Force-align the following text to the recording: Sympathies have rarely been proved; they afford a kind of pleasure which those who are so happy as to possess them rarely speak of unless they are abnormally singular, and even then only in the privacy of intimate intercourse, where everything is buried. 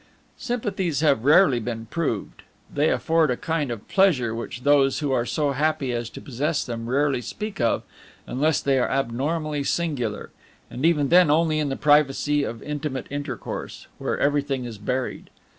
Sympathies 0.39 1.01
have 1.01 1.25
rarely 1.25 1.59
been 1.59 1.85
proved; 1.85 2.41
they 2.73 2.89
afford 2.89 3.29
a 3.29 3.37
kind 3.37 3.69
of 3.69 3.87
pleasure 3.87 4.33
which 4.33 4.63
those 4.63 4.97
who 4.97 5.11
are 5.11 5.27
so 5.27 5.51
happy 5.51 5.91
as 5.91 6.09
to 6.09 6.19
possess 6.19 6.63
them 6.63 6.89
rarely 6.89 7.21
speak 7.21 7.61
of 7.61 7.83
unless 8.25 8.61
they 8.61 8.79
are 8.79 8.89
abnormally 8.89 9.63
singular, 9.63 10.31
and 10.71 10.87
even 10.87 11.09
then 11.09 11.29
only 11.29 11.59
in 11.59 11.69
the 11.69 11.75
privacy 11.75 12.43
of 12.43 12.63
intimate 12.63 13.05
intercourse, 13.11 13.85
where 13.99 14.17
everything 14.19 14.65
is 14.65 14.79
buried. 14.79 15.29